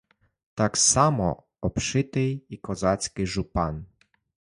[0.53, 3.85] Так само обшитий і козацький жупан.